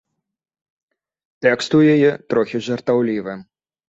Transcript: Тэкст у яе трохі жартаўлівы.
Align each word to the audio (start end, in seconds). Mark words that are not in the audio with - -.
Тэкст 1.45 1.75
у 1.79 1.81
яе 1.97 2.09
трохі 2.35 2.57
жартаўлівы. 2.69 3.37